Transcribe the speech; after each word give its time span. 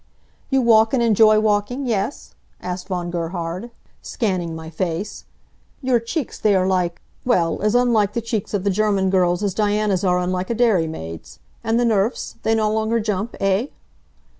"You 0.49 0.63
walk 0.63 0.95
and 0.95 1.03
enjoy 1.03 1.39
walking, 1.39 1.85
yes?" 1.85 2.33
asked 2.59 2.87
Von 2.87 3.11
Gerhard, 3.11 3.69
scanning 4.01 4.55
my 4.55 4.71
face. 4.71 5.25
"Your 5.83 5.99
cheeks 5.99 6.39
they 6.39 6.55
are 6.55 6.65
like 6.65 6.99
well, 7.23 7.61
as 7.61 7.75
unlike 7.75 8.13
the 8.13 8.19
cheeks 8.21 8.55
of 8.55 8.63
the 8.63 8.71
German 8.71 9.11
girls 9.11 9.43
as 9.43 9.53
Diana's 9.53 10.03
are 10.03 10.17
unlike 10.17 10.49
a 10.49 10.55
dairy 10.55 10.87
maid's. 10.87 11.37
And 11.63 11.79
the 11.79 11.85
nerfs? 11.85 12.33
They 12.41 12.55
no 12.55 12.71
longer 12.73 12.99
jump, 12.99 13.35
eh?" 13.39 13.67